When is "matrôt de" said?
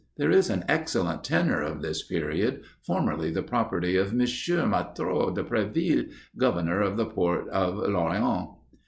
4.21-5.43